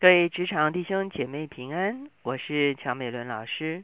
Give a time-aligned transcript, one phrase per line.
[0.00, 3.82] 各位职场弟兄姐妹平安，我是乔美伦老师。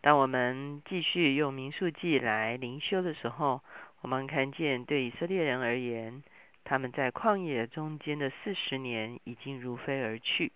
[0.00, 3.60] 当我们继续用民数记来灵修的时候，
[4.00, 6.22] 我们看见对以色列人而言，
[6.62, 10.52] 他们在旷野中间的四十年已经如飞而去。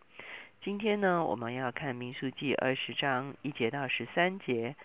[0.63, 4.77] 今天呢，我们要看民数记二十章一节到十三节，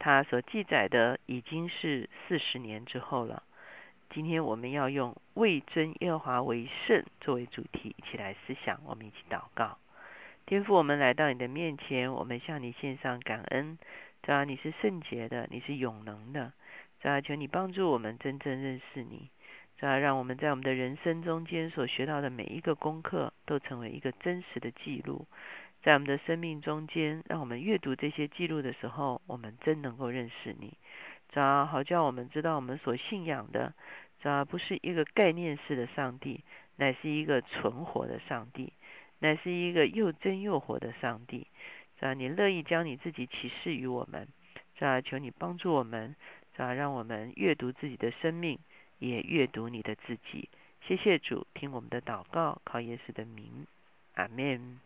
[0.00, 3.44] 它所记载的已经是四十年之后了。
[4.12, 8.80] 今天我们要用为尊耶和华为圣作为主题，一起来思想。
[8.84, 9.78] 我们一起祷告，
[10.46, 13.78] 天父，我们来到你的面前，我们向你献上感恩。
[14.24, 16.52] 主啊，你是圣洁的，你是永能的。
[17.00, 19.30] 主啊，求你帮助我们真正认识你。
[19.78, 25.24] 主啊，让我们在我们的人生中间所学到的每一个功课，都成为一个真实的记录，
[25.84, 30.74] 在我们的生命中间，让我们阅读这些记录的时候，我们真能够认识你。
[31.32, 33.72] 主啊，好叫我们知道我们所信仰的，
[34.22, 36.44] 主啊，不是一个概念式的上帝，
[36.76, 38.72] 乃是一个存活的上帝，
[39.18, 41.46] 乃是一个又真又活的上帝。
[41.98, 44.28] 主啊，你乐意将你自己启示于我们，
[44.76, 46.14] 主啊，求你帮助我们，
[46.54, 48.58] 主啊，让我们阅读自己的生命，
[48.98, 50.48] 也阅读你的自己。
[50.86, 53.66] 谢谢主，听我们的祷告，靠耶稣的名，
[54.14, 54.80] 阿门。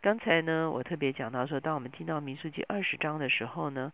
[0.00, 3.92] 刚才呢，我特别讲到说，当我们进到民数记二十章的时候呢，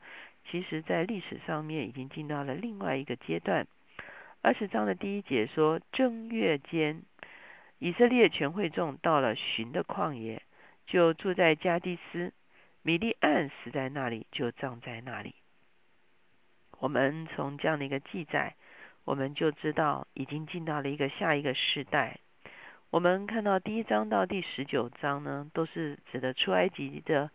[0.51, 3.67] 其实在历史上面已经进到了另外一个阶段。
[4.43, 7.03] 二十章的第一节说，正月间，
[7.79, 10.43] 以色列全会众到了寻的旷野，
[10.87, 12.33] 就住在加迪斯，
[12.83, 15.35] 米利暗死在那里，就葬在那里。
[16.79, 18.55] 我们从这样的一个记载，
[19.05, 22.19] 我们就知道已经进到了一个下一个世代。
[22.91, 27.31] 我们看到第一章到第十九章呢，都是指的出埃及的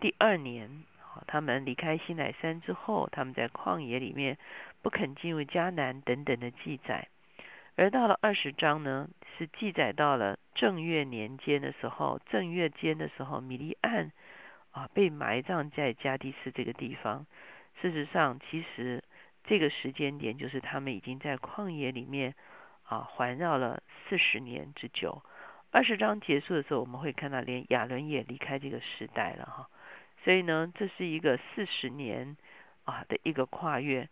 [0.00, 0.84] 第二年，
[1.26, 4.38] 他们离开西乃山之后，他们在旷野里面
[4.82, 7.08] 不肯进入迦南等等的记载。
[7.76, 14.12] 而到了二十章呢，是记载到了正月年间的时候，正月间的时候，米利暗
[14.72, 17.26] 啊被埋葬在加迪斯这个地方。
[17.80, 19.02] 事实上，其实
[19.44, 22.34] 这个时间点就是他们已经在旷野里面。
[22.86, 25.22] 啊，环绕了四十年之久。
[25.70, 29.70] 二十章结束的时候，我们会看到连亚伦也离开这个时代了哈。
[30.24, 32.36] 所以呢，这是一个四十年
[32.84, 34.08] 啊的一个跨越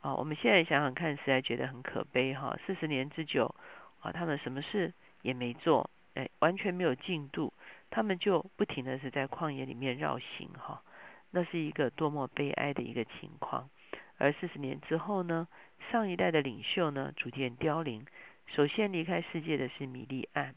[0.00, 0.14] 啊。
[0.14, 2.58] 我们现在想想看，实在觉得很可悲哈。
[2.66, 3.54] 四十年之久
[4.00, 7.52] 啊，他们什么事也没做，哎，完全没有进度，
[7.90, 10.82] 他们就不停的是在旷野里面绕行哈。
[11.30, 13.68] 那是一个多么悲哀的一个情况。
[14.16, 15.46] 而四十年之后呢？
[15.90, 18.04] 上一代的领袖呢，逐渐凋零。
[18.46, 20.54] 首先离开世界的是米利暗，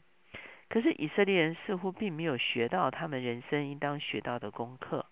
[0.68, 5.06] 可是以色列人似乎并没有学到他们人生应当学到的功课。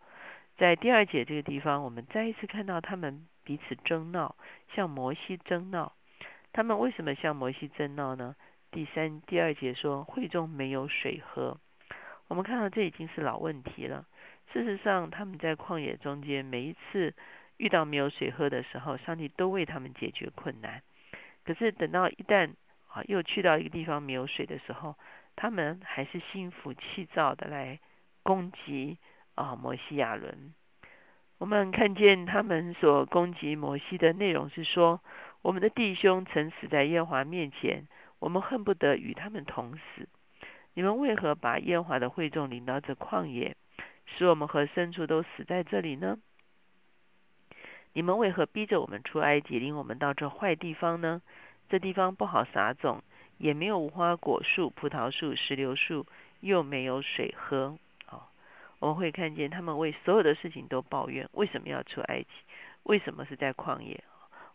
[0.57, 4.35] 在第二节这个地方，我们再一次看到他们彼此争闹，
[4.75, 5.93] 向摩西争闹。
[6.53, 8.37] 他们为什么向摩西争闹呢？
[8.71, 11.59] 第三、第二节说会中没有水喝。
[12.29, 14.07] 我们看到这已经是老问题了。
[14.53, 17.15] 事实上，他们在旷野中间每一次。
[17.59, 20.83] 遇到没有水喝的时候，上帝都为他们解决困难。
[21.45, 22.55] 可是等到一旦
[22.89, 24.97] 啊又去到一个地方没有水的时候，
[25.37, 27.81] 他们还是心浮气躁的来
[28.23, 28.99] 攻击
[29.35, 30.55] 啊摩西亚伦。
[31.39, 35.01] 我们看见他们所攻击摩西的内容是说：
[35.43, 37.89] 我们的弟兄曾死在耶和华面前，
[38.21, 40.09] 我们恨不得与他们同死。
[40.75, 43.57] 你们为何把耶和华的会众领到这旷野，
[44.07, 46.19] 使我们和牲畜都死在这里呢？
[47.93, 51.21] 你们为何逼着我们出埃及，领我们到这坏地方呢？
[51.69, 53.03] 这地方不好撒种，
[53.43, 56.07] 也没有无花果树、葡萄树、石榴树，
[56.39, 57.77] 又没有水喝。
[58.07, 58.31] 啊，
[58.79, 62.29] 我们会看见他们为所有的事情都抱怨：为什么要出埃及？
[62.85, 64.05] 为什么是在旷野？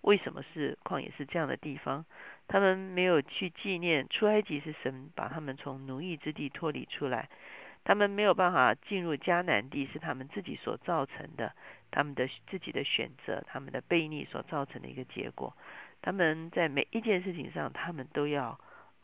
[0.04, 2.06] 为什么是旷野是这样的地方？
[2.48, 7.28] 他们没有去纪念出埃及是神把他们从奴役之地脱离出来。
[7.84, 11.52] 他们没有办法进入迦南地，是他们自己所造成的，
[11.92, 15.54] 他们的自己的选择，他们的悖逆所造成的一个结果。
[16.02, 18.58] 他们在每一件事情上，他们都要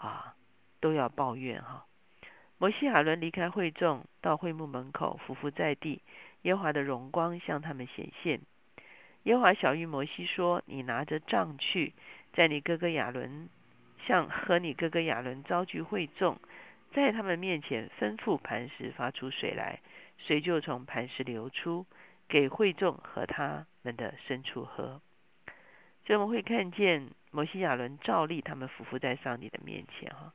[0.08, 0.36] 啊，
[0.80, 1.86] 都要抱怨哈。
[2.58, 6.02] 摩西亚伦离开会众，到会幕门口匍匐在地，
[6.44, 8.42] 耶华的荣光向他们显现。
[9.24, 11.94] 耶华小玉摩西说：“你拿着杖去，
[12.34, 13.50] 在你哥哥亚伦
[14.06, 16.38] 向和你哥哥亚伦召集会众。”
[16.94, 19.80] 在他们面前吩咐磐石发出水来，
[20.20, 21.88] 水就从磐石流出，
[22.28, 25.02] 给会众和他们的牲畜喝。
[26.06, 30.32] 所以我们会看见摩西亚伦照例他们匍匐在上帝的面前，哈，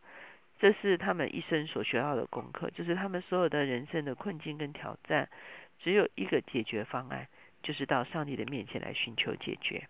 [0.59, 5.31] 这是他们一生所学到的功课，就是他们所有的人生的困境跟挑战，
[5.79, 7.29] 只有一个解决方案，
[7.63, 9.89] 就是到上帝的面前来寻求解决。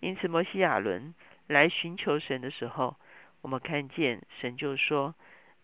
[0.00, 1.14] 因此，摩西亚伦
[1.46, 2.96] 来寻求神的时候，
[3.42, 5.14] 我们看见神就说。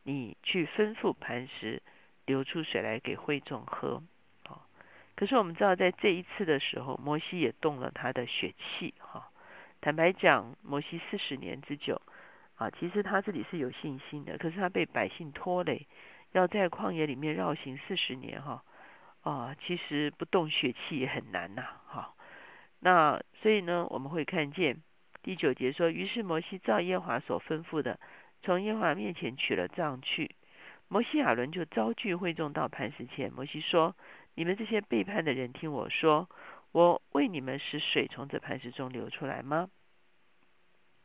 [0.07, 1.81] 你去吩咐磐石
[2.27, 4.03] 流出水来给会众喝。
[4.43, 4.61] 啊，
[5.17, 8.93] 可是我们知道，在这一次的时候，摩西也动了他的血气。
[8.99, 9.31] 哈，
[9.85, 12.01] 坦白讲，摩西四十年之久，
[12.55, 15.87] 啊，其实他自己是有信心的，可是他被百姓拖累，
[16.33, 18.41] 要在旷野里面绕行四十年。
[18.41, 18.65] 哈，
[19.21, 21.67] 啊，其实不动血气也很难呐。
[21.87, 22.15] 哈，
[22.81, 24.81] 那所以呢，我们会看见
[25.23, 28.01] 第九节说，于是摩西照耶华所吩咐的。
[28.43, 30.35] 从耶华面前取了杖去，
[30.89, 33.31] 摩西亚伦就招聚会众到磐石前。
[33.31, 33.95] 摩西说
[34.35, 36.27] ：“你们这些背叛的人，听我说，
[36.75, 39.71] 我为你们使水从这磐石中流出来吗？”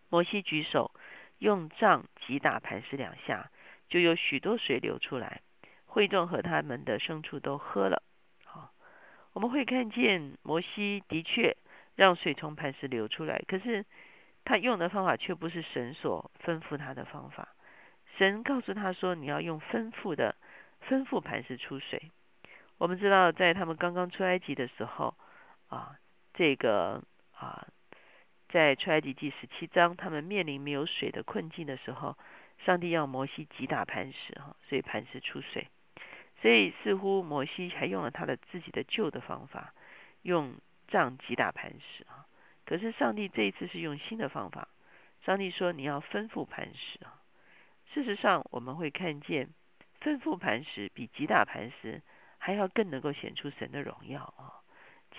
[0.09, 0.91] 摩西举手，
[1.37, 3.51] 用杖击打磐石两下，
[3.87, 5.41] 就有许多水流出来。
[5.85, 8.01] 会众和他们的牲畜都喝了。
[8.43, 8.73] 好，
[9.33, 11.55] 我们会看见摩西的确
[11.95, 13.85] 让水从磐石流出来，可是。
[14.45, 17.49] 他用的方法却不是神所吩咐他的方法。
[18.17, 20.35] 神告诉他说：“你要用吩咐的
[20.87, 22.09] 吩咐磐石出水。”
[22.79, 25.13] 我们知道，在他们刚刚出埃及的时候，
[25.69, 25.97] 啊，
[26.33, 27.67] 这个啊，
[28.49, 32.17] 在出埃及记十七章，他们面临没有水的困境的时候，
[32.65, 35.67] 上帝要摩西击打磐石，哈，所以磐石出水。
[36.41, 39.73] 所以似乎摩西还用了他的自己的旧的方法，
[40.21, 40.55] 用
[40.87, 42.25] 杖击打磐石，啊。
[42.65, 44.67] 可是上帝这一次是用新的方法。
[45.25, 47.19] 上帝说：“你要吩咐磐石啊！”
[47.93, 49.49] 事实上，我们会看见
[50.01, 52.01] 吩咐磐石比击打磐石
[52.37, 54.58] 还要更能够显出神的荣耀啊！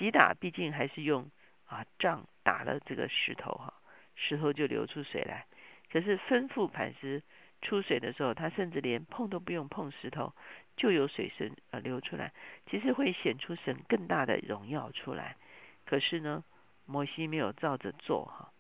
[0.01, 1.31] 击打毕竟还是用
[1.67, 3.75] 啊杖打了这个石头哈，
[4.17, 5.47] 石头就流出水来。
[5.93, 7.23] 可是吩咐磐石
[7.63, 10.35] 出水的时候，他甚至连碰都不用碰石头，
[10.77, 12.33] 就有水声呃流出来。
[12.69, 15.37] 其实会显出神更大的荣耀出来。
[15.85, 16.43] 可是呢？
[16.87, 18.51] 摩西没有照着做哈，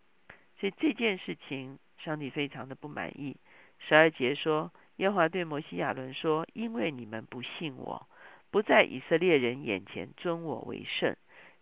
[0.60, 3.37] 所以这件事情上帝非常的不满意。
[3.81, 8.06] 十二节说，耶和华对摩西亚伦说：“因为你们不信我，
[8.52, 11.16] 不在以色列人眼前尊我为圣，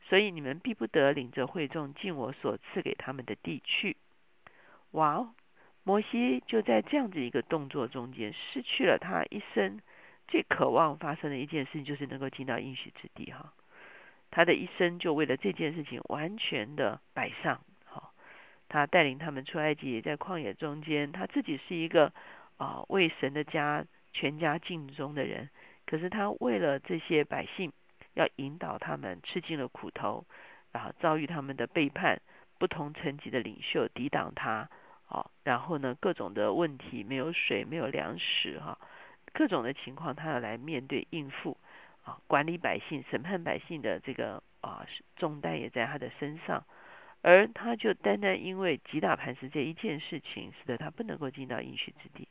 [0.09, 3.97] 所以你们必不得领着会众进我所赐给他们的地去。”
[4.93, 5.35] 哇哦，
[5.85, 9.81] 摩西就在这样子一个动作中间，失去了他一生
[10.27, 13.53] 最渴望发生的一件事情，就是能够进到应许之地哈。
[14.31, 18.13] 他的一生就为了这件事情完全的摆上，好，
[18.69, 22.13] 他带领他们出埃及，在旷野中间，他自己是一个
[22.59, 25.49] 啊为神的家全家尽忠的人，
[25.87, 27.73] 可是他为了这些百姓，
[28.19, 30.27] 要引导他们吃尽了苦头，
[30.73, 32.21] 然后遭遇他们的背叛，
[32.59, 34.69] 不同层级的领袖抵挡他，
[35.07, 38.77] 哦，然后呢各种的问题，没有水，没有粮食，哈，
[39.33, 41.57] 各种的情况，他要来面对应付。
[42.03, 44.87] 啊管理百姓、审判百姓的这个啊
[45.17, 46.65] 重担也在他的身上，
[47.21, 52.27] 而他就单单因为击打磐石这一件事情，使得他不能够进到应许之地。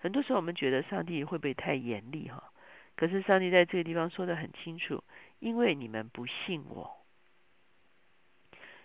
[0.00, 2.52] 很多时候我们觉得上帝会不会太严厉哈？
[3.00, 5.02] 可是上帝在这个地方说的很清楚，
[5.38, 6.98] 因为你们不信我。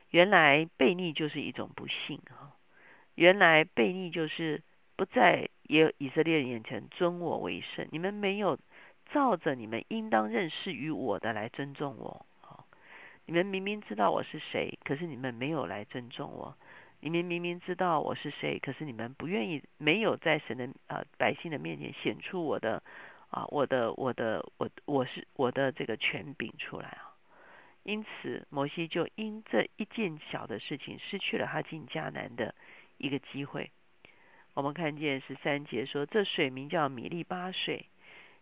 [0.10, 2.56] 原来悖逆就是一种不信哈，
[3.16, 4.64] 原来悖逆就是
[4.96, 8.58] 不在耶以色列人眼前尊我为圣，你们没有。
[9.14, 12.66] 照着你们应当认识于我的来尊重我，好，
[13.28, 16.58] 你们明明知道我是谁，可是你们没有来尊重我。
[17.02, 22.82] 你们明明知道我是谁，可是你们不愿意，没有在神的呃百姓的面前显出我的
[23.30, 27.16] 啊，我的我的我我是我的这个权柄出来啊。
[27.84, 32.56] 因此，摩西就因这一件小的事情，失去了他进迦南的
[32.98, 33.72] 一个机会。
[34.54, 37.88] 我们看见十三节说，这水名叫米利巴水。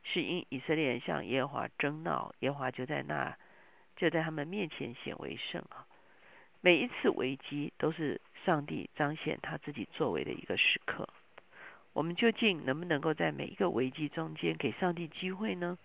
[0.06, 3.38] 是因以色列人向耶和华争闹，耶和华就在那，
[3.96, 5.88] 就在他们面前显为圣啊！
[6.60, 11.08] 每一次危机都是上帝彰显他自己作为的一个时刻。
[11.94, 15.78] 我们究竟能不能够在每一个危机中间给上帝机会呢？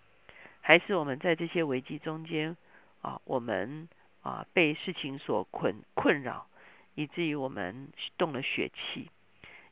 [0.61, 2.57] 还是我们在这些危机中间
[3.03, 3.89] 啊，我们
[4.23, 6.47] 啊被事情所困困扰，
[6.95, 9.11] 以至于我们动了血气？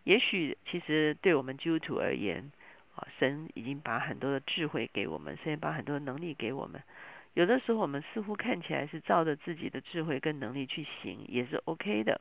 [0.04, 2.52] 也许其实对我们基督徒而言，
[2.94, 6.80] 啊，神已经把很多的智慧给我们，神把很多的能力给我们。
[7.34, 12.20] 有的时候我们似乎看起来是照着自己的智慧跟能力去行，也是 OK 的。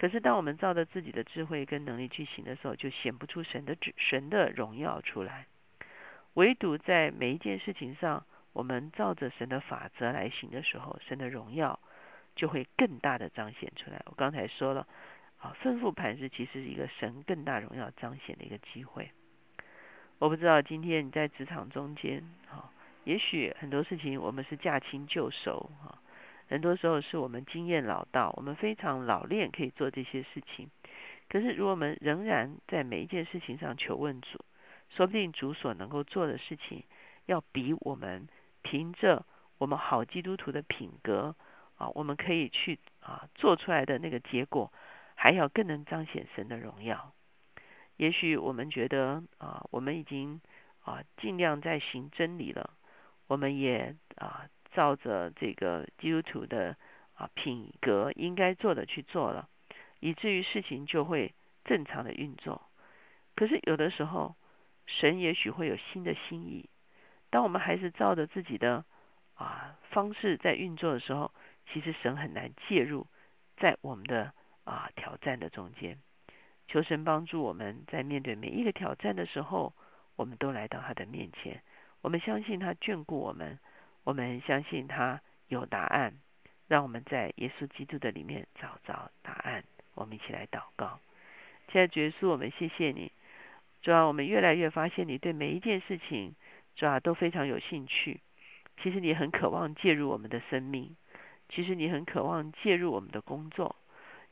[0.00, 5.44] 可是当我们照着自己的智慧跟能力去行的时候，就显不出神的神的荣耀出来。
[6.32, 11.78] 唯独在每一件事情上，我们照着神的法则来行的时候，神的荣耀
[12.34, 14.00] 就会更大的彰显出来。
[14.06, 14.88] 我刚才说了，
[15.36, 19.10] 啊，吩咐磐石其实是一个神更大荣耀彰显的一个机会。
[20.18, 22.72] 我不知道今天你在职场中间，哈，
[23.04, 25.98] 也许很多事情我们是驾轻就熟，哈，
[26.50, 30.68] 很多时候是我们经验老道，我们非常老练可以做这些事情。
[31.28, 34.44] 可是，如果我们仍然在每一件事情上求问主，
[34.88, 36.82] 说不定主所能够做的事情，
[37.26, 38.26] 要比我们
[38.62, 39.24] 凭着
[39.58, 41.36] 我们好基督徒的品格
[41.76, 44.72] 啊，我们可以去啊做出来的那个结果，
[45.14, 47.12] 还要更能彰显神的荣耀。
[47.96, 50.40] 也许我们觉得啊，我们已经
[50.82, 52.70] 啊尽量在行真理了，
[53.28, 56.76] 我们也啊照着这个基督徒的
[57.14, 59.48] 啊品格应该做的去做了。
[60.00, 61.34] 以至于事情就会
[61.64, 62.62] 正常的运作。
[63.36, 64.34] 可是有的时候，
[64.86, 66.70] 神也许会有新的心意。
[67.28, 68.84] 当我们还是照着自己的
[69.34, 71.32] 啊方式在运作的时候，
[71.70, 73.06] 其实神很难介入
[73.58, 74.32] 在我们的
[74.64, 75.98] 啊挑战的中间。
[76.66, 79.74] 求神帮助我们在面对每一个挑战的时候，
[80.16, 81.62] 我们都来到他的面前。
[82.00, 83.58] 我们相信他眷顾我们，
[84.04, 86.14] 我们相信他有答案，
[86.68, 89.64] 让我们在耶稣基督的里面找着答案。
[89.94, 90.98] 我们一起来祷告，
[91.70, 93.12] 现在主耶稣，我们谢谢你，
[93.82, 96.34] 主要我们越来越发现你对每一件事情，
[96.76, 98.20] 主要都非常有兴趣。
[98.82, 100.96] 其实你很渴望介入我们的生命，
[101.50, 103.76] 其实你很渴望介入我们的工作，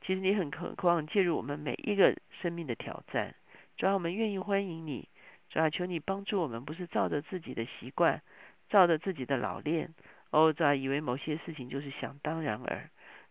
[0.00, 3.34] 其实你很渴渴望介入我们每一个生命的挑战。
[3.76, 5.06] 主要我们愿意欢迎你，
[5.50, 8.22] 主要求你帮助我们，不是照着自己的习惯，
[8.68, 9.94] 照着自己的老练，
[10.30, 12.88] 哦，主要以为某些事情就是想当然而。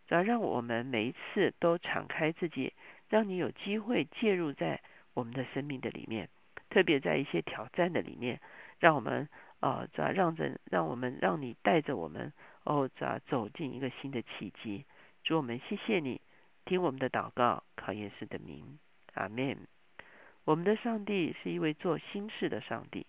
[0.07, 2.73] 只要让我们每一次都敞开自己，
[3.09, 4.81] 让你有机会介入在
[5.13, 6.29] 我们的生命的里面，
[6.69, 8.39] 特别在一些挑战的里面，
[8.79, 9.27] 让我们
[9.59, 12.31] 呃，主要让着让我们让你带着我们
[12.63, 14.85] 哦，主要走进一个新的契机。
[15.23, 16.21] 主我们谢谢你，
[16.63, 18.79] 听我们的祷告，考验师的名，
[19.13, 19.57] 阿门。
[20.45, 23.05] 我们的上帝是一位做心事的上帝，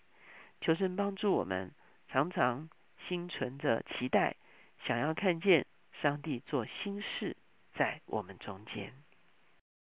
[0.60, 1.70] 求神帮助我们，
[2.08, 2.68] 常常
[3.06, 4.36] 心存着期待，
[4.84, 5.66] 想要看见。
[6.00, 7.36] 上帝做新事
[7.74, 8.92] 在我们中间。